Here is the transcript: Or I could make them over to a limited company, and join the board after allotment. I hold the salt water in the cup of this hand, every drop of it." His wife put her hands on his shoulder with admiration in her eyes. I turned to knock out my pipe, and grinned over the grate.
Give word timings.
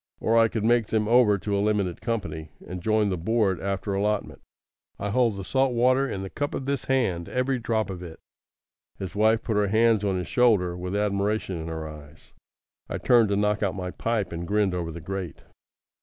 Or 0.19 0.35
I 0.35 0.47
could 0.47 0.63
make 0.65 0.87
them 0.87 1.07
over 1.07 1.37
to 1.37 1.55
a 1.55 1.61
limited 1.61 2.01
company, 2.01 2.49
and 2.65 2.81
join 2.81 3.09
the 3.09 3.19
board 3.19 3.59
after 3.61 3.93
allotment. 3.93 4.41
I 4.97 5.11
hold 5.11 5.35
the 5.35 5.43
salt 5.43 5.73
water 5.73 6.09
in 6.09 6.23
the 6.23 6.29
cup 6.31 6.55
of 6.55 6.65
this 6.65 6.85
hand, 6.85 7.29
every 7.29 7.59
drop 7.59 7.91
of 7.91 8.01
it." 8.01 8.17
His 8.97 9.13
wife 9.13 9.43
put 9.43 9.57
her 9.57 9.67
hands 9.67 10.03
on 10.03 10.17
his 10.17 10.27
shoulder 10.27 10.75
with 10.75 10.95
admiration 10.95 11.61
in 11.61 11.67
her 11.67 11.87
eyes. 11.87 12.31
I 12.89 12.97
turned 12.97 13.29
to 13.29 13.35
knock 13.35 13.61
out 13.61 13.75
my 13.75 13.91
pipe, 13.91 14.31
and 14.31 14.47
grinned 14.47 14.73
over 14.73 14.91
the 14.91 15.01
grate. 15.01 15.43